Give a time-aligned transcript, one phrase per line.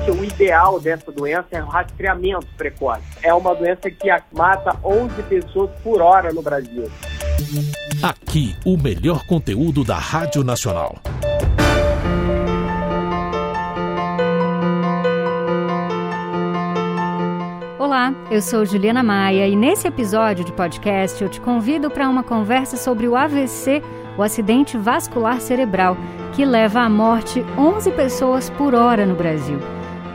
[0.00, 3.02] realmente o ideal dessa doença é o rastreamento precoce.
[3.22, 6.90] É uma doença que mata 11 pessoas por hora no Brasil.
[8.02, 10.98] Aqui, o melhor conteúdo da Rádio Nacional.
[17.78, 22.22] Olá, eu sou Juliana Maia e nesse episódio de podcast eu te convido para uma
[22.22, 23.82] conversa sobre o AVC,
[24.16, 25.96] o acidente vascular cerebral,
[26.32, 29.58] que leva à morte 11 pessoas por hora no Brasil.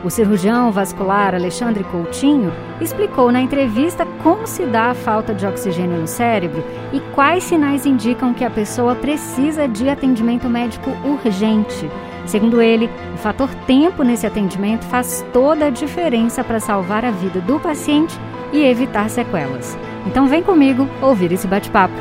[0.06, 5.98] O cirurgião vascular Alexandre Coutinho explicou na entrevista como se dá a falta de oxigênio
[5.98, 11.90] no cérebro e quais sinais indicam que a pessoa precisa de atendimento médico urgente.
[12.24, 17.40] Segundo ele, o fator tempo nesse atendimento faz toda a diferença para salvar a vida
[17.40, 18.16] do paciente
[18.52, 19.76] e evitar sequelas.
[20.06, 21.94] Então vem comigo ouvir esse bate-papo.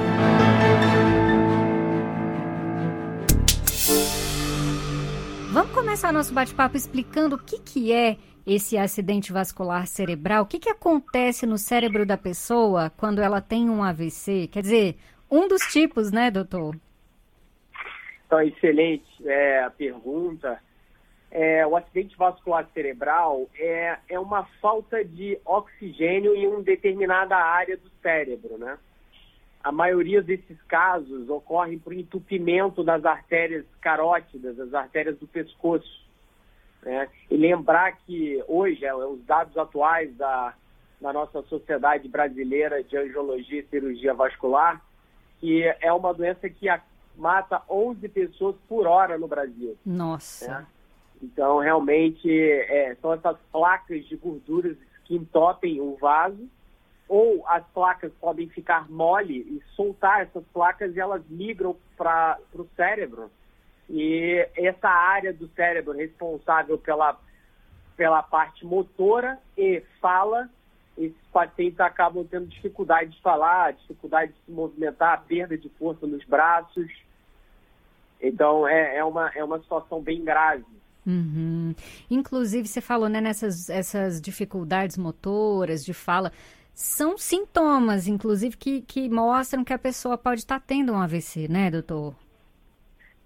[5.96, 10.44] Começar nosso bate-papo explicando o que, que é esse acidente vascular cerebral.
[10.44, 14.50] O que, que acontece no cérebro da pessoa quando ela tem um AVC?
[14.52, 14.98] Quer dizer,
[15.32, 16.76] um dos tipos, né, doutor?
[18.26, 20.60] Então, excelente é, a pergunta.
[21.32, 27.78] É, o acidente vascular cerebral é, é uma falta de oxigênio em uma determinada área
[27.78, 28.78] do cérebro, né?
[29.66, 36.06] A maioria desses casos ocorrem por entupimento das artérias carótidas, das artérias do pescoço.
[36.84, 37.10] Né?
[37.32, 40.54] E lembrar que hoje, é, os dados atuais da,
[41.02, 44.80] da nossa Sociedade Brasileira de Angiologia e Cirurgia Vascular,
[45.40, 46.68] que é uma doença que
[47.18, 49.76] mata 11 pessoas por hora no Brasil.
[49.84, 50.48] Nossa.
[50.48, 50.68] Né?
[51.24, 56.48] Então, realmente, é, são essas placas de gorduras que entopem o vaso,
[57.08, 62.68] ou as placas podem ficar mole e soltar essas placas e elas migram para o
[62.76, 63.30] cérebro.
[63.90, 67.20] E essa área do cérebro responsável pela,
[67.96, 70.50] pela parte motora e fala,
[70.98, 76.24] esses pacientes acabam tendo dificuldade de falar, dificuldade de se movimentar, perda de força nos
[76.26, 76.92] braços.
[78.20, 80.66] Então, é, é, uma, é uma situação bem grave.
[81.06, 81.76] Uhum.
[82.10, 86.32] Inclusive, você falou né, nessas essas dificuldades motoras, de fala,
[86.76, 91.72] são sintomas, inclusive, que, que mostram que a pessoa pode estar tendo um AVC, né,
[91.72, 92.14] doutor?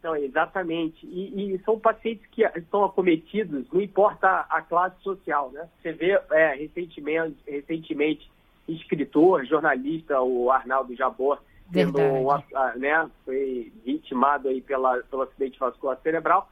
[0.03, 1.03] Não, exatamente.
[1.07, 5.67] E, e, são pacientes que estão acometidos, não importa a, classe social, né?
[5.81, 8.31] Você vê é, recentemente, recentemente,
[8.67, 11.39] escritor, jornalista, o Arnaldo Jabor,
[11.73, 12.43] tendo uma,
[12.75, 16.49] né, foi vitimado aí pela, pelo acidente vascular cerebral.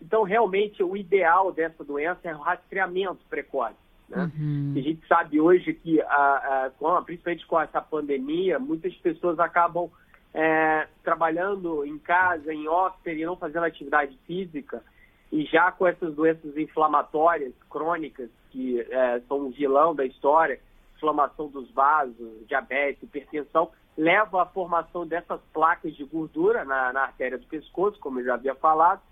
[0.00, 3.76] Então, realmente, o ideal dessa doença é o rastreamento precoce.
[4.08, 4.30] Né?
[4.38, 4.74] Uhum.
[4.76, 9.90] A gente sabe hoje que, a, a, principalmente com essa pandemia, muitas pessoas acabam
[10.32, 14.82] é, trabalhando em casa, em hóspede, e não fazendo atividade física,
[15.30, 20.58] e já com essas doenças inflamatórias crônicas, que é, são um vilão da história,
[20.96, 27.36] inflamação dos vasos, diabetes, hipertensão, leva à formação dessas placas de gordura na, na artéria
[27.36, 29.02] do pescoço, como eu já havia falado,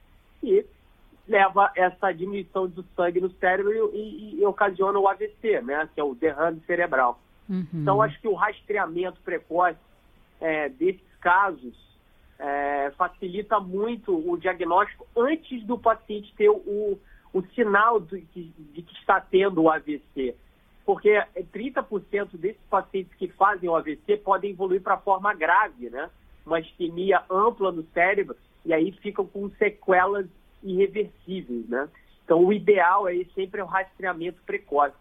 [0.42, 0.64] e
[1.28, 6.00] leva essa diminuição do sangue no cérebro e, e, e ocasiona o AVC, né, que
[6.00, 7.20] é o derrame cerebral.
[7.48, 7.66] Uhum.
[7.74, 9.78] Então, acho que o rastreamento precoce
[10.40, 11.74] é, desses casos
[12.38, 16.98] é, facilita muito o diagnóstico antes do paciente ter o,
[17.32, 20.34] o sinal de, de que está tendo o AVC.
[20.84, 21.20] Porque
[21.52, 26.08] 30% desses pacientes que fazem o AVC podem evoluir para forma grave, né?
[26.44, 30.26] Uma isquemia ampla no cérebro, e aí ficam com sequelas
[30.66, 31.88] irreversíveis, né?
[32.24, 34.94] Então, o ideal é sempre o rastreamento precoce.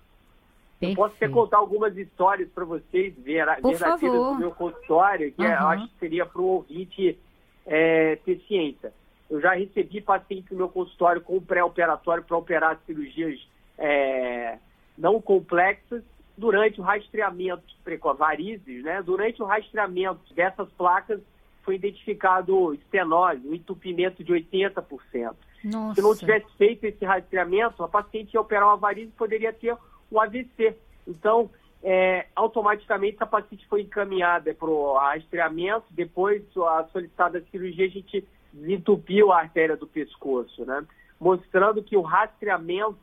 [0.79, 0.91] Perfeito.
[0.91, 5.47] Eu posso até contar algumas histórias para vocês ver, verdadeiras do meu consultório, que uhum.
[5.47, 7.17] é, eu acho que seria para o ouvinte
[7.65, 8.93] é, ter ciência.
[9.29, 13.39] Eu já recebi pacientes no meu consultório com pré-operatório para operar cirurgias
[13.77, 14.59] é,
[14.97, 16.03] não complexas
[16.37, 19.01] durante o rastreamento precoce, varizes, né?
[19.01, 21.19] Durante o rastreamento dessas placas
[21.65, 25.35] foi identificado estenose, um entupimento de 80%.
[25.63, 25.95] Nossa.
[25.95, 29.75] Se não tivesse feito esse rastreamento, a paciente ia operar uma varize e poderia ter
[30.11, 30.77] o AVC.
[31.07, 31.49] Então,
[31.83, 38.23] é, automaticamente a paciente foi encaminhada para o rastreamento, depois a solicitada cirurgia a gente
[38.53, 40.85] desentupiu a artéria do pescoço, né?
[41.19, 42.97] Mostrando que o rastreamento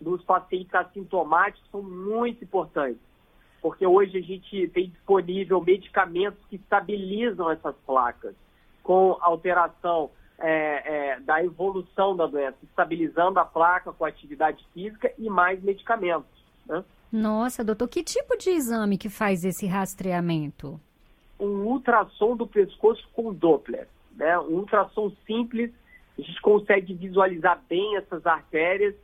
[0.00, 3.00] dos pacientes assintomáticos são muito importantes
[3.64, 8.34] porque hoje a gente tem disponível medicamentos que estabilizam essas placas
[8.82, 15.30] com alteração é, é, da evolução da doença, estabilizando a placa com atividade física e
[15.30, 16.28] mais medicamentos.
[16.66, 16.84] Né?
[17.10, 20.78] Nossa, doutor, que tipo de exame que faz esse rastreamento?
[21.40, 23.88] Um ultrassom do pescoço com Doppler.
[24.14, 24.38] Né?
[24.40, 25.72] Um ultrassom simples,
[26.18, 28.94] a gente consegue visualizar bem essas artérias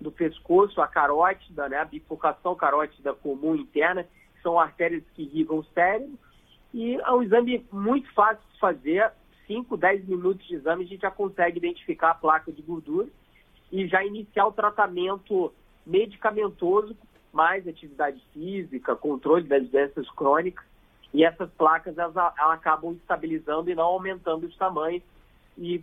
[0.00, 5.58] do pescoço, a carótida, né, a bifurcação carótida comum interna, que são artérias que irrigam
[5.58, 6.18] o cérebro.
[6.72, 9.10] E é um exame muito fácil de fazer,
[9.46, 13.08] 5, 10 minutos de exame, a gente já consegue identificar a placa de gordura
[13.72, 15.52] e já iniciar o tratamento
[15.86, 16.96] medicamentoso,
[17.32, 20.64] mais atividade física, controle das doenças crônicas,
[21.12, 25.02] e essas placas elas, elas acabam estabilizando e não aumentando os tamanhos
[25.56, 25.82] e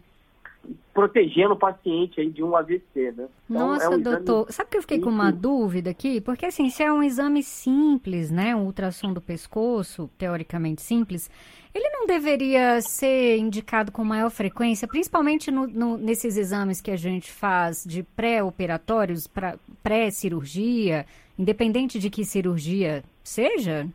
[0.93, 3.27] protegendo o paciente aí de um AVC, né?
[3.49, 6.21] Então, Nossa, é um doutor, sabe que eu fiquei com uma dúvida aqui?
[6.21, 11.29] Porque assim, se é um exame simples, né, um ultrassom do pescoço, teoricamente simples,
[11.73, 16.95] ele não deveria ser indicado com maior frequência, principalmente no, no, nesses exames que a
[16.95, 19.27] gente faz de pré-operatórios,
[19.83, 21.05] pré-cirurgia,
[21.37, 23.87] independente de que cirurgia seja?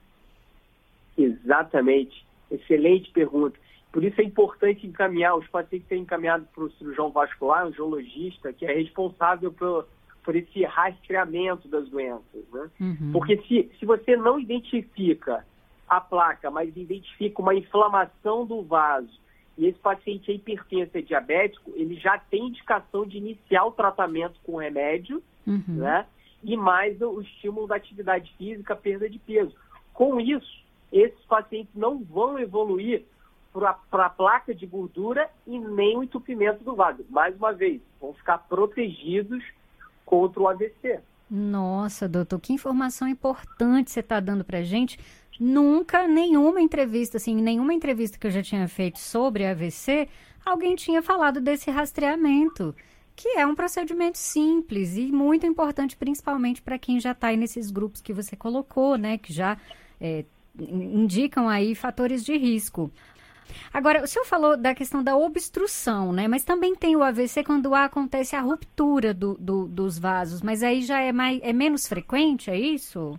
[1.16, 2.26] Exatamente.
[2.50, 3.58] Excelente pergunta.
[3.92, 8.52] Por isso é importante encaminhar, os pacientes serem encaminhados para o cirurgião vascular, um geologista,
[8.52, 9.88] que é responsável por,
[10.22, 12.44] por esse rastreamento das doenças.
[12.52, 12.70] Né?
[12.80, 13.10] Uhum.
[13.12, 15.44] Porque se, se você não identifica
[15.88, 19.18] a placa, mas identifica uma inflamação do vaso,
[19.58, 24.38] e esse paciente é hipertenso e diabético, ele já tem indicação de iniciar o tratamento
[24.44, 25.62] com remédio, uhum.
[25.66, 26.06] né?
[26.42, 29.54] E mais o estímulo da atividade física, perda de peso.
[29.92, 33.04] Com isso, esses pacientes não vão evoluir
[33.52, 37.04] para a placa de gordura e nem o entupimento do vaso.
[37.08, 39.42] Mais uma vez, vão ficar protegidos
[40.04, 41.00] contra o AVC.
[41.30, 44.98] Nossa, doutor, que informação importante você está dando para gente.
[45.38, 50.08] Nunca, nenhuma entrevista, assim, nenhuma entrevista que eu já tinha feito sobre AVC,
[50.44, 52.74] alguém tinha falado desse rastreamento,
[53.16, 57.70] que é um procedimento simples e muito importante, principalmente para quem já está aí nesses
[57.70, 59.56] grupos que você colocou, né, que já
[60.00, 60.24] é,
[60.58, 62.90] indicam aí fatores de risco.
[63.72, 66.26] Agora, o senhor falou da questão da obstrução, né?
[66.28, 70.82] Mas também tem o AVC quando acontece a ruptura do, do, dos vasos, mas aí
[70.82, 73.18] já é, mais, é menos frequente, é isso?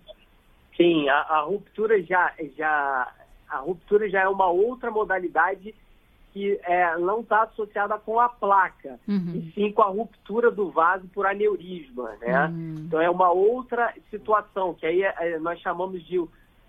[0.76, 3.12] Sim, a, a, ruptura já, já
[3.48, 5.74] a ruptura já é uma outra modalidade
[6.32, 9.34] que é, não está associada com a placa, uhum.
[9.34, 12.46] e sim com a ruptura do vaso por aneurisma, né?
[12.46, 12.74] Uhum.
[12.86, 16.18] Então é uma outra situação, que aí é, nós chamamos de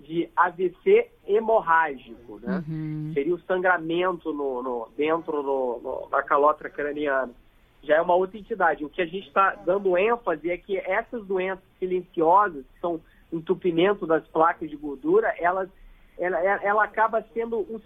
[0.03, 2.63] de AVC hemorrágico, né?
[2.67, 3.11] Uhum.
[3.13, 7.31] Seria o sangramento no, no dentro no, no, da calota craniana.
[7.81, 8.85] Já é uma outra entidade.
[8.85, 13.01] O que a gente está dando ênfase é que essas doenças silenciosas, que são
[13.31, 15.69] entupimento das placas de gordura, elas,
[16.17, 17.79] ela, ela acaba sendo um,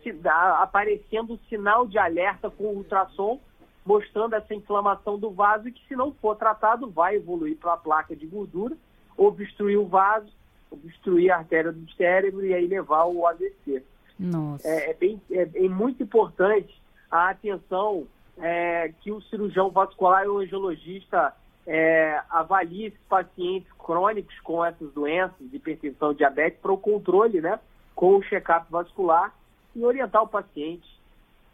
[0.60, 3.40] aparecendo um sinal de alerta com o ultrassom,
[3.86, 8.16] mostrando essa inflamação do vaso, que se não for tratado, vai evoluir para a placa
[8.16, 8.75] de gordura,
[9.16, 10.28] obstruir o vaso,
[10.72, 13.84] obstruir a artéria do cérebro e aí levar ao AVC.
[14.19, 14.68] Nossa.
[14.68, 20.28] É, é bem, é, é, muito importante a atenção é, que o cirurgião vascular e
[20.28, 21.34] o angiologista
[21.66, 27.60] é, avalie esses pacientes crônicos com essas doenças, hipertensão, diabetes, para o controle, né,
[27.96, 29.34] com o check-up vascular
[29.75, 30.88] e orientar o paciente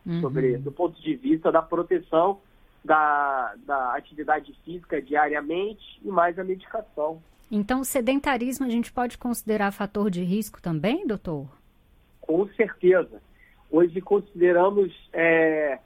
[0.06, 0.22] uhum.
[0.22, 2.40] sobre, do ponto de vista da proteção
[2.84, 7.22] da, da atividade física diariamente e mais a medicação.
[7.52, 11.48] Então, o sedentarismo a gente pode considerar fator de risco também, doutor?
[12.22, 13.22] Com certeza.
[13.70, 15.80] Hoje consideramos é,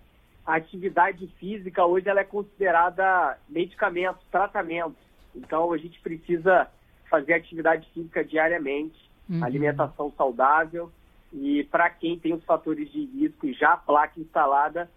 [0.45, 4.95] a atividade física, hoje ela é considerada medicamento, tratamento.
[5.36, 6.67] Então, a gente precisa
[7.10, 9.43] fazer atividade física diariamente, uhum.
[9.43, 10.91] alimentação saudável
[11.34, 14.89] e para quem tem os fatores de risco e já a placa instalada,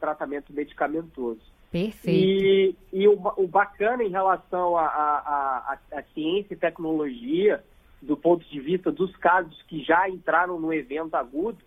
[0.00, 1.40] tratamento medicamentoso.
[1.72, 2.06] Perfeito.
[2.06, 5.78] E, e o, o, bacana em relação à
[6.12, 7.64] ciência e tecnologia,
[8.02, 11.58] do ponto de vista dos casos que já entraram no evento agudo,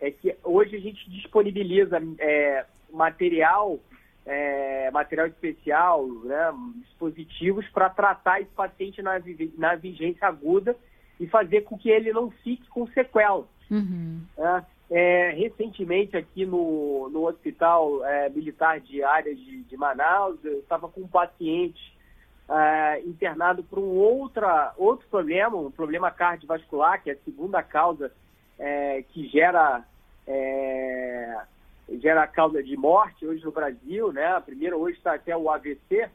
[0.00, 3.80] é que hoje a gente disponibiliza é, material,
[4.24, 9.20] é, material especial, né, dispositivos para tratar esse paciente na,
[9.58, 10.76] na vigência aguda
[11.18, 13.46] e fazer com que ele não fique com sequelas.
[13.68, 14.20] Uhum.
[14.38, 14.62] É,
[14.94, 20.86] é, recentemente aqui no, no Hospital é, Militar de Áreas de, de Manaus, eu estava
[20.86, 21.96] com um paciente
[22.46, 28.12] é, internado por um outra, outro problema, um problema cardiovascular, que é a segunda causa
[28.58, 29.82] é, que gera,
[30.26, 31.38] é,
[31.98, 34.26] gera causa de morte hoje no Brasil, né?
[34.26, 36.10] A primeira hoje está até o AVC.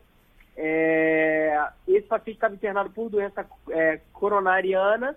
[0.55, 3.43] É, esse paciente estava internado por doença
[4.13, 5.15] coronariana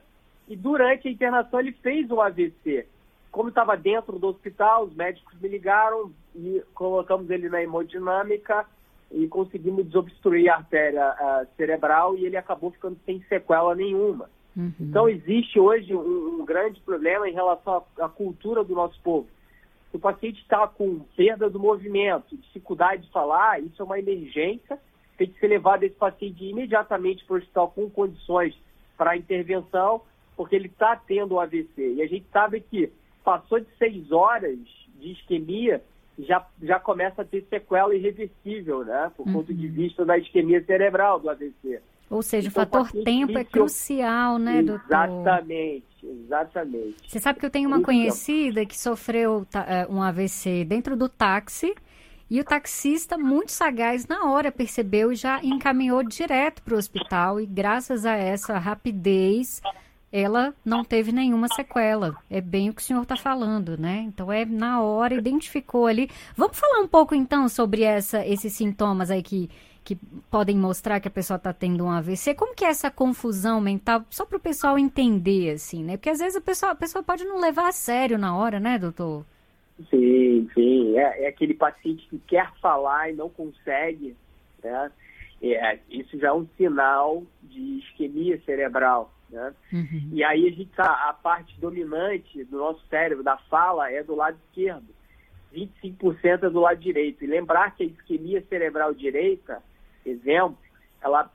[0.49, 2.87] e durante a internação ele fez o AVC.
[3.31, 8.67] Como estava dentro do hospital, os médicos me ligaram e colocamos ele na hemodinâmica
[9.11, 14.29] e conseguimos desobstruir a artéria uh, cerebral e ele acabou ficando sem sequela nenhuma.
[14.57, 14.73] Uhum.
[14.81, 19.29] Então existe hoje um, um, grande problema em relação à, à cultura do nosso povo.
[19.91, 24.79] Se o paciente está com perda do movimento, dificuldade de falar, isso é uma emergência,
[25.17, 28.57] tem que ser levado esse paciente imediatamente para o hospital com condições
[28.97, 30.03] para intervenção,
[30.37, 31.95] porque ele está tendo o AVC.
[31.95, 32.93] E a gente sabe que
[33.25, 34.59] passou de seis horas
[34.99, 35.83] de isquemia,
[36.19, 39.11] já, já começa a ter sequela irreversível, né?
[39.17, 39.33] Por uhum.
[39.33, 41.81] ponto de vista da isquemia cerebral do AVC.
[42.11, 44.85] Ou seja, então, o fator tempo é crucial, né, doutor?
[44.85, 46.97] Exatamente, exatamente.
[47.07, 51.73] Você sabe que eu tenho uma conhecida que sofreu é, um AVC dentro do táxi
[52.29, 57.41] e o taxista, muito sagaz, na hora percebeu e já encaminhou direto para o hospital
[57.41, 59.63] e graças a essa rapidez
[60.13, 62.17] ela não teve nenhuma sequela.
[62.29, 64.05] É bem o que o senhor está falando, né?
[64.07, 66.11] Então é na hora, identificou ali.
[66.37, 69.49] Vamos falar um pouco então sobre essa, esses sintomas aí que,
[69.85, 69.97] que
[70.29, 72.35] podem mostrar que a pessoa está tendo um AVC.
[72.35, 74.05] Como que é essa confusão mental?
[74.11, 75.97] Só para o pessoal entender, assim, né?
[75.97, 78.79] Porque às vezes a pessoa, a pessoa pode não levar a sério na hora, né,
[78.79, 79.25] doutor?
[79.89, 80.99] Sim, sim.
[80.99, 84.17] É, é aquele paciente que quer falar e não consegue,
[84.63, 84.91] né?
[85.43, 89.11] É, isso já é um sinal de isquemia cerebral.
[89.31, 89.55] Né?
[89.73, 90.11] Uhum.
[90.13, 94.15] E aí a gente tá, a parte dominante do nosso cérebro, da fala, é do
[94.15, 94.89] lado esquerdo.
[95.55, 97.25] 25% é do lado direito.
[97.25, 99.63] E lembrar que a isquemia cerebral direita,
[100.05, 100.59] exemplo,
[101.01, 101.31] ela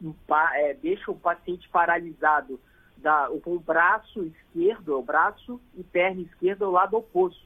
[0.53, 2.59] é, deixa o paciente paralisado
[2.97, 7.45] da, com o braço esquerdo, o braço e perna esquerda ao lado oposto.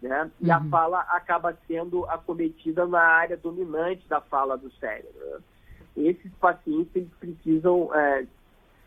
[0.00, 0.30] Né?
[0.40, 0.54] E uhum.
[0.54, 5.42] a fala acaba sendo acometida na área dominante da fala do cérebro.
[5.96, 8.26] Esses pacientes eles precisam é,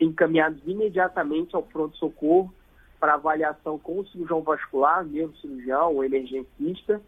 [0.03, 2.53] encaminhados imediatamente ao pronto-socorro
[2.99, 7.01] para avaliação com o cirurgião vascular, mesmo cirurgião ou emergencista,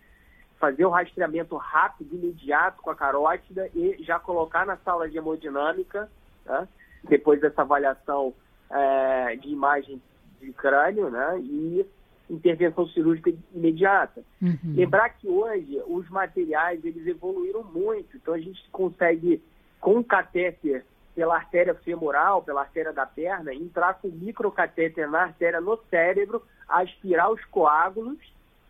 [0.59, 6.09] fazer o rastreamento rápido, imediato com a carótida e já colocar na sala de hemodinâmica,
[6.45, 6.67] né,
[7.03, 8.33] depois dessa avaliação
[8.69, 10.01] é, de imagem
[10.41, 11.85] de crânio, né, e
[12.29, 14.23] intervenção cirúrgica imediata.
[14.41, 14.73] Uhum.
[14.75, 19.41] Lembrar que hoje os materiais eles evoluíram muito, então a gente consegue
[19.79, 20.83] com catéter
[21.15, 27.31] pela artéria femoral, pela artéria da perna, entrar com microcatéter na artéria no cérebro, aspirar
[27.31, 28.17] os coágulos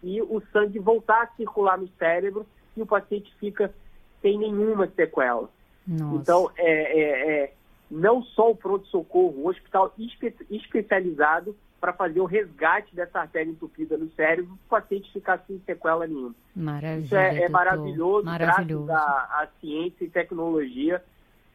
[0.03, 2.45] e o sangue voltar a circular no cérebro
[2.77, 3.73] e o paciente fica
[4.21, 5.49] sem nenhuma sequela.
[5.87, 6.15] Nossa.
[6.15, 7.53] Então, é, é, é,
[7.89, 13.97] não só o pronto-socorro, o hospital espe especializado para fazer o resgate dessa artéria entupida
[13.97, 16.33] no cérebro, o paciente ficar sem sequela nenhuma.
[16.55, 21.03] Maravilha, Isso é, é maravilhoso, maravilhoso, graças à, ciência e tecnologia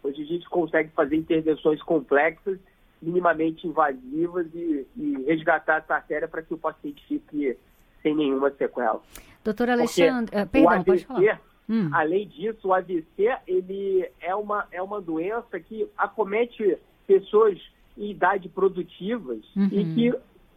[0.02, 2.58] Hoje a gente consegue fazer intervenções complexas,
[3.00, 7.56] minimamente invasivas e, e resgatar essa artéria para que o paciente fique
[8.02, 9.00] sem nenhuma sequela.
[9.44, 11.40] Doutor Alexandre, uh, perdão, AVC, pode falar.
[11.68, 11.88] Hum.
[11.92, 16.76] Além disso, o AVC ele é uma, é uma doença que acomete
[17.06, 17.58] pessoas
[17.96, 19.68] em idade produtivas uhum.
[19.70, 20.14] e que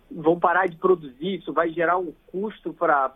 [0.09, 1.35] vão parar de produzir.
[1.35, 3.11] Isso vai gerar um custo para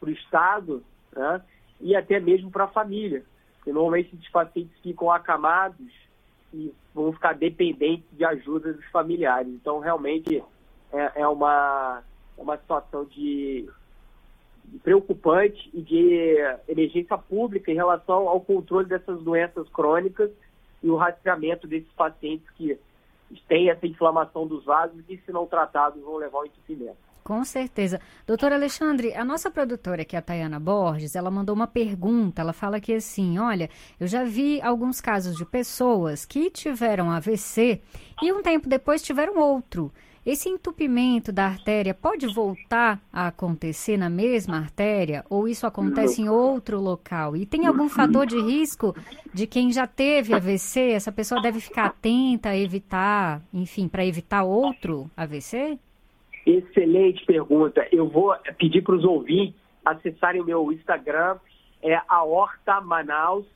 [0.00, 0.82] o Estado
[1.14, 1.40] né?
[1.80, 3.24] e até mesmo para a família.
[3.62, 5.86] Porque normalmente esses pacientes ficam acamados
[6.52, 9.52] e vão ficar dependentes de ajuda dos familiares.
[9.54, 10.42] Então, realmente,
[10.92, 12.02] é, é uma,
[12.36, 13.70] é uma situação de,
[14.64, 20.32] de preocupante e de emergência pública em relação ao controle dessas doenças crônicas
[20.82, 22.76] e o rastreamento desses pacientes que
[23.46, 27.11] têm essa inflamação dos vasos e, se não tratados, vão levar ao entupimento.
[27.24, 28.00] Com certeza.
[28.26, 32.42] Doutor Alexandre, a nossa produtora aqui, a Tayana Borges, ela mandou uma pergunta.
[32.42, 37.80] Ela fala que assim, olha, eu já vi alguns casos de pessoas que tiveram AVC
[38.20, 39.92] e um tempo depois tiveram outro.
[40.24, 46.28] Esse entupimento da artéria pode voltar a acontecer na mesma artéria ou isso acontece em
[46.28, 47.36] outro local?
[47.36, 48.94] E tem algum fator de risco
[49.34, 50.92] de quem já teve AVC?
[50.92, 55.76] Essa pessoa deve ficar atenta a evitar, enfim, para evitar outro AVC?
[56.44, 57.86] Excelente pergunta.
[57.92, 61.38] Eu vou pedir para os ouvintes acessarem o meu Instagram,
[61.82, 63.46] é a Horta Manaus.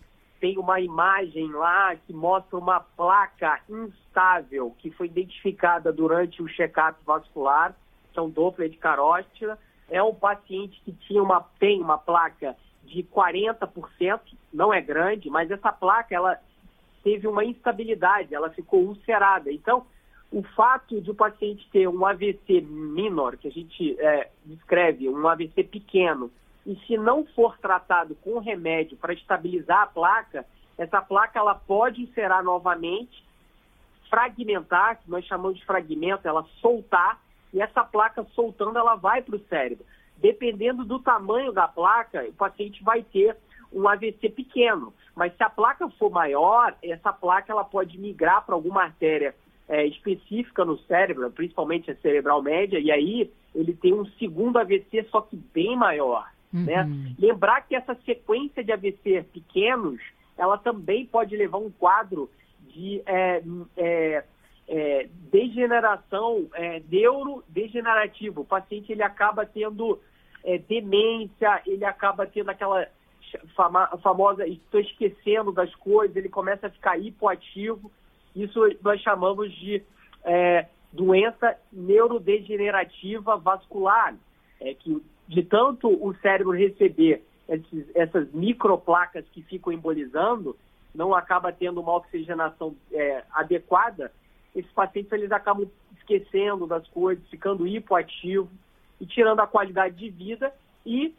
[0.41, 6.99] Tem uma imagem lá que mostra uma placa instável que foi identificada durante o check-up
[7.05, 7.75] vascular,
[8.19, 9.59] um Doppler de carótida.
[9.91, 14.21] É um paciente que tinha uma, tem uma placa de 40%,
[14.53, 16.39] não é grande, mas essa placa ela
[17.03, 19.53] teve uma instabilidade, ela ficou ulcerada.
[19.53, 19.87] Então,
[20.37, 25.27] o fato de o paciente ter um AVC menor, que a gente é, descreve, um
[25.27, 26.31] AVC pequeno,
[26.67, 30.45] e se não for tratado com remédio para estabilizar a placa,
[30.77, 33.25] essa placa ela pode ulcerar novamente,
[34.11, 37.19] fragmentar, que nós chamamos de fragmento, ela soltar,
[37.51, 39.87] e essa placa soltando ela vai para o cérebro.
[40.19, 43.35] Dependendo do tamanho da placa, o paciente vai ter
[43.73, 44.93] um AVC pequeno.
[45.15, 49.35] Mas se a placa for maior, essa placa ela pode migrar para alguma artéria
[49.69, 55.07] é, específica no cérebro, principalmente a cerebral média, e aí ele tem um segundo AVC,
[55.11, 56.31] só que bem maior.
[56.53, 56.83] Né?
[56.83, 56.89] Uhum.
[56.89, 57.15] Né?
[57.19, 60.01] Lembrar que essa sequência de AVC pequenos,
[60.37, 62.31] ela também pode levar um quadro
[62.69, 63.43] de é,
[63.77, 64.25] é,
[64.69, 68.41] é, degeneração é, neurodegenerativa.
[68.41, 70.01] O paciente ele acaba tendo
[70.45, 72.87] é, demência, ele acaba tendo aquela
[73.55, 77.91] fama, famosa, estou esquecendo das coisas, ele começa a ficar hipoativo.
[78.37, 79.83] Isso nós chamamos de
[80.23, 84.15] é, doença neurodegenerativa vascular,
[84.61, 90.57] é que de tanto o cérebro receber esses, essas microplacas que ficam embolizando,
[90.95, 94.13] não acaba tendo uma oxigenação é, adequada,
[94.55, 98.51] esses pacientes eles acabam esquecendo das coisas, ficando hipoativos
[99.01, 100.53] e tirando a qualidade de vida
[100.85, 101.15] e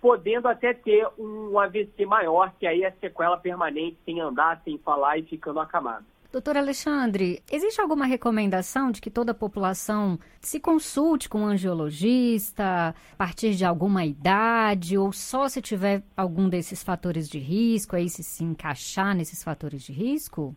[0.00, 5.18] podendo até ter um AVC maior, que aí é sequela permanente, sem andar, sem falar
[5.18, 6.04] e ficando acamado.
[6.34, 12.88] Doutor Alexandre, existe alguma recomendação de que toda a população se consulte com um angiologista
[12.88, 18.08] a partir de alguma idade ou só se tiver algum desses fatores de risco, aí
[18.08, 20.56] se se encaixar nesses fatores de risco?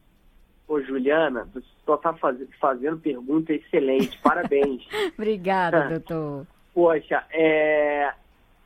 [0.67, 4.83] Ô, Juliana, você só está faz, fazendo pergunta excelente, parabéns.
[5.13, 6.47] Obrigada, doutor.
[6.73, 8.11] Poxa, é,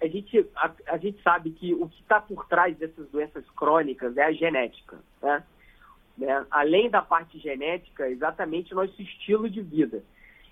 [0.02, 4.16] a, gente, a, a gente sabe que o que está por trás dessas doenças crônicas
[4.16, 5.44] é a genética, né?
[6.18, 6.46] Né?
[6.50, 10.04] além da parte genética, exatamente nosso estilo de vida.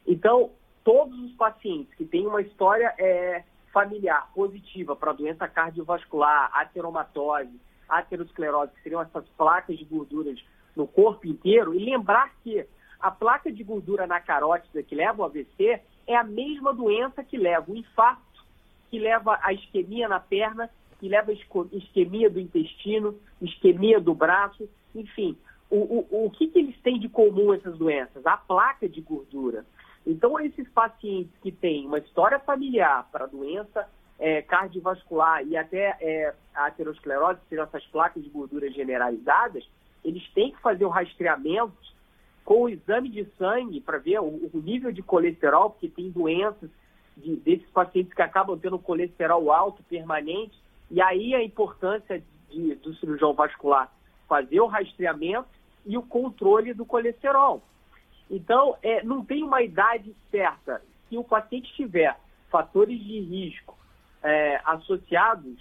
[0.07, 0.51] Então,
[0.83, 8.71] todos os pacientes que têm uma história é, familiar positiva para doença cardiovascular, ateromatose, aterosclerose,
[8.73, 10.39] que seriam essas placas de gorduras
[10.75, 12.65] no corpo inteiro, e lembrar que
[12.99, 17.37] a placa de gordura na carótida que leva ao AVC é a mesma doença que
[17.37, 18.43] leva o infarto,
[18.89, 24.67] que leva a isquemia na perna, que leva a isquemia do intestino, isquemia do braço,
[24.93, 25.37] enfim,
[25.69, 28.25] o, o, o que, que eles têm de comum essas doenças?
[28.25, 29.65] A placa de gordura.
[30.05, 36.33] Então, esses pacientes que têm uma história familiar para doença é, cardiovascular e até é,
[36.55, 39.63] a aterosclerose, que seriam essas placas de gordura generalizadas,
[40.03, 41.73] eles têm que fazer o rastreamento
[42.43, 46.69] com o exame de sangue para ver o, o, nível de colesterol, porque tem doenças
[47.15, 50.57] de, desses pacientes que acabam tendo colesterol alto permanente,
[50.89, 53.93] e aí a importância de, do cirurgião vascular
[54.27, 57.61] fazer o rastreamento e o controle do colesterol.
[58.29, 60.81] Então, é, não tem uma idade certa.
[61.07, 62.15] Se o paciente tiver
[62.49, 63.77] fatores de risco
[64.21, 65.57] é, associados,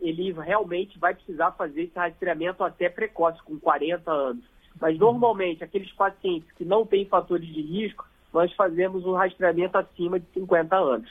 [0.00, 4.44] ele realmente vai precisar fazer esse rastreamento até precoce, com 40 anos.
[4.80, 10.20] Mas, normalmente, aqueles pacientes que não têm fatores de risco, nós fazemos um rastreamento acima
[10.20, 11.10] de 50 anos.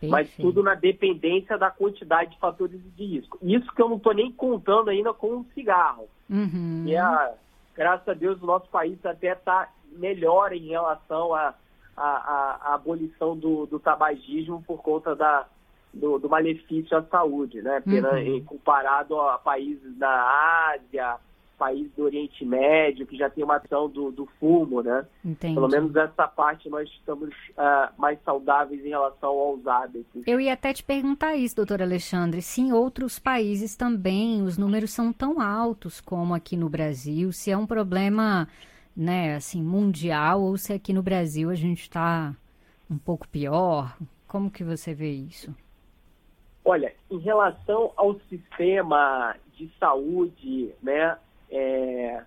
[0.00, 0.10] Perfeito.
[0.10, 3.38] Mas tudo na dependência da quantidade de fatores de risco.
[3.40, 6.06] Isso que eu não estou nem contando ainda com o cigarro.
[6.28, 6.84] Uhum.
[6.86, 7.32] E a,
[7.76, 11.54] graças a Deus, o nosso país até está melhor em relação à
[11.96, 15.46] a, a, a, abolição do, do tabagismo por conta da,
[15.94, 17.82] do, do malefício à saúde, né?
[17.86, 18.44] Uhum.
[18.44, 21.16] Comparado a países da Ásia,
[21.56, 25.06] países do Oriente Médio, que já tem uma ação do, do fumo, né?
[25.24, 25.54] Entendi.
[25.54, 30.22] Pelo menos essa parte nós estamos uh, mais saudáveis em relação aos hábitos.
[30.26, 34.92] Eu ia até te perguntar isso, doutor Alexandre, se em outros países também os números
[34.92, 38.48] são tão altos como aqui no Brasil, se é um problema,
[38.96, 42.34] né, assim, mundial ou se aqui no Brasil a gente está
[42.90, 43.96] um pouco pior.
[44.26, 45.54] Como que você vê isso?
[46.64, 51.16] Olha, em relação ao sistema de saúde, né,
[51.50, 52.22] é,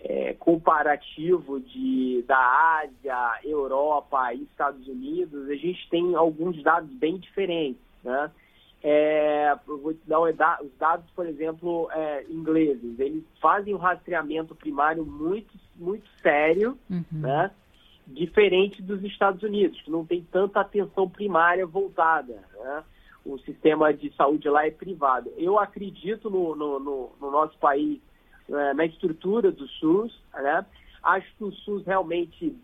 [0.00, 7.18] é, comparativo de, da Ásia, Europa e Estados Unidos, a gente tem alguns dados bem
[7.18, 7.82] diferentes.
[8.02, 8.30] Né?
[8.82, 10.36] É, vou te dar os
[10.78, 12.98] dados, por exemplo, é, ingleses.
[12.98, 17.04] Eles fazem um rastreamento primário muito, muito sério, uhum.
[17.10, 17.50] né?
[18.06, 22.42] diferente dos Estados Unidos, que não tem tanta atenção primária voltada.
[22.56, 22.84] Né?
[23.24, 25.30] O sistema de saúde lá é privado.
[25.36, 28.00] Eu acredito no, no, no, no nosso país
[28.48, 30.12] na estrutura do SUS.
[30.34, 30.64] Né?
[31.02, 32.56] Acho que o SUS realmente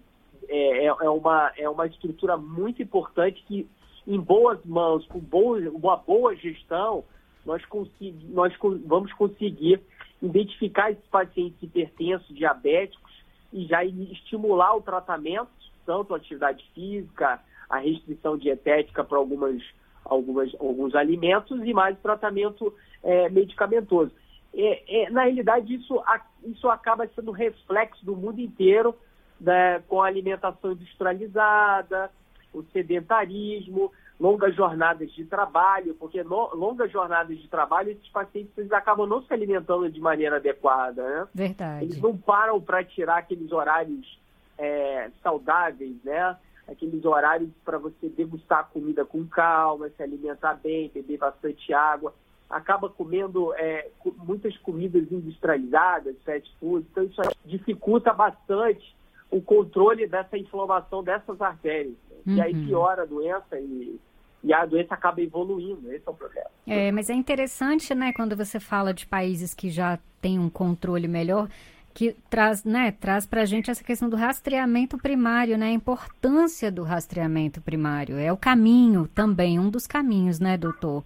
[0.49, 3.69] é, é, é, uma, é uma estrutura muito importante que,
[4.07, 7.05] em boas mãos, com boa, uma boa gestão,
[7.45, 8.53] nós, consegui, nós
[8.87, 9.81] vamos conseguir
[10.23, 13.13] identificar esses pacientes hipertensos, diabéticos,
[13.53, 15.49] e já estimular o tratamento,
[15.87, 19.63] tanto a atividade física, a restrição dietética para algumas,
[20.05, 24.11] algumas, alguns alimentos e mais tratamento é, medicamentoso
[24.57, 26.03] é, é, na realidade, isso,
[26.45, 28.95] isso acaba sendo reflexo do mundo inteiro,
[29.41, 32.11] né, com a alimentação industrializada,
[32.53, 39.09] o sedentarismo, longas jornadas de trabalho, porque no, longas jornadas de trabalho, esses pacientes acabam
[39.09, 41.03] não se alimentando de maneira adequada.
[41.03, 41.29] Né?
[41.35, 41.85] Verdade.
[41.85, 44.21] Eles não param para tirar aqueles horários
[44.57, 46.37] é, saudáveis, né?
[46.69, 52.15] aqueles horários para você degustar a comida com calma, se alimentar bem, beber bastante água
[52.55, 53.89] acaba comendo é,
[54.19, 58.95] muitas comidas industrializadas, fast food, então isso dificulta bastante
[59.29, 61.97] o controle dessa inflamação dessas artérias.
[62.25, 62.37] Uhum.
[62.37, 62.67] E aí uhum.
[62.67, 63.99] piora a doença e,
[64.45, 66.47] e a doença acaba evoluindo, esse é o problema.
[66.65, 71.09] É, mas é interessante, né, quando você fala de países que já têm um controle
[71.09, 71.49] melhor,
[71.93, 76.71] que traz, né, traz para a gente essa questão do rastreamento primário, né, a importância
[76.71, 78.17] do rastreamento primário.
[78.17, 81.03] É o caminho também, um dos caminhos, né, doutor?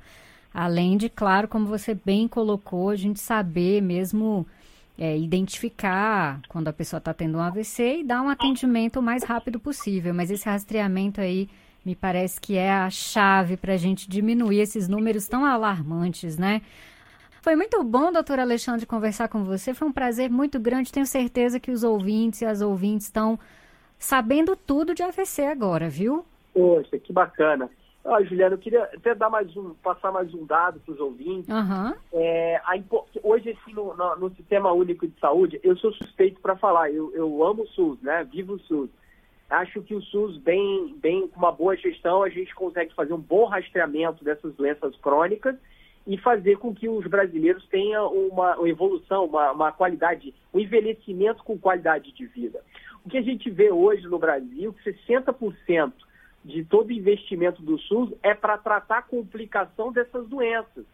[0.52, 4.46] Além de, claro, como você bem colocou, a gente saber mesmo
[4.98, 9.22] é, identificar quando a pessoa está tendo um AVC e dar um atendimento o mais
[9.22, 10.12] rápido possível.
[10.12, 11.48] Mas esse rastreamento aí
[11.84, 16.62] me parece que é a chave para a gente diminuir esses números tão alarmantes, né?
[17.40, 19.72] Foi muito bom, doutor Alexandre, conversar com você.
[19.72, 20.92] Foi um prazer muito grande.
[20.92, 23.38] Tenho certeza que os ouvintes e as ouvintes estão
[23.98, 26.26] sabendo tudo de AVC agora, viu?
[26.52, 27.70] Poxa, que bacana.
[28.10, 31.48] Ah, Juliana, eu queria até dar mais um, passar mais um dado para os ouvintes.
[31.48, 31.94] Uhum.
[32.14, 32.74] É, a,
[33.22, 36.90] hoje, assim, no, no, no, Sistema Único de Saúde, eu sou suspeito para falar.
[36.90, 38.24] Eu, eu amo o SUS, né?
[38.24, 38.88] Vivo o SUS.
[39.50, 43.20] Acho que o SUS, bem, bem com uma boa gestão, a gente consegue fazer um
[43.20, 45.56] bom rastreamento dessas doenças crônicas
[46.06, 51.44] e fazer com que os brasileiros tenham uma, uma evolução, uma, uma, qualidade, um envelhecimento
[51.44, 52.62] com qualidade de vida.
[53.04, 55.92] O que a gente vê hoje no Brasil, que 60%
[56.48, 60.84] de todo investimento do SUS é para tratar a complicação dessas doenças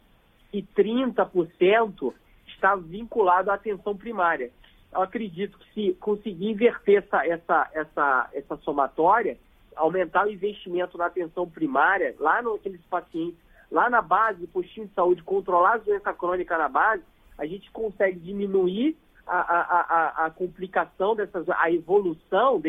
[0.53, 2.13] e 30%
[2.49, 4.51] está vinculado à atenção primária.
[4.93, 9.39] Eu acredito que se conseguir inverter essa, essa, essa, essa somatória,
[9.77, 13.39] aumentar o investimento na atenção primária, lá naqueles pacientes
[13.71, 17.03] lá na base, postinho de saúde, controlar a doença crônica na base,
[17.37, 22.61] a gente consegue diminuir a, a, a, a complicação dessas, a evolução,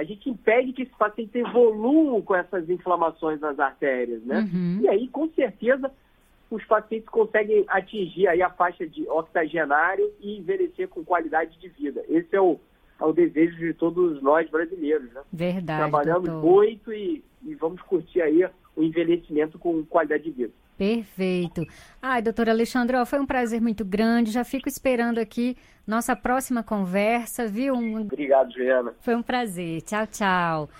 [0.00, 4.48] a gente impede que esse paciente evolua com essas inflamações nas artérias, né?
[4.50, 4.78] Uhum.
[4.80, 5.92] E aí, com certeza,
[6.50, 12.02] os pacientes conseguem atingir aí a faixa de octogenário e envelhecer com qualidade de vida.
[12.08, 12.58] Esse é o,
[12.98, 15.20] é o desejo de todos nós brasileiros, né?
[15.30, 15.80] Verdade.
[15.80, 16.50] Trabalhamos doutor.
[16.50, 18.42] muito e, e vamos curtir aí
[18.74, 20.52] o envelhecimento com qualidade de vida.
[20.80, 21.66] Perfeito.
[22.00, 24.30] Ai, doutora Alexandre, ó, foi um prazer muito grande.
[24.30, 25.54] Já fico esperando aqui
[25.86, 27.74] nossa próxima conversa, viu?
[27.74, 28.00] Um...
[28.00, 28.94] Obrigado, Juliana.
[29.02, 29.82] Foi um prazer.
[29.82, 30.70] Tchau, tchau.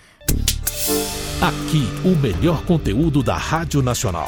[1.39, 4.25] Aqui, o melhor conteúdo da Rádio Nacional.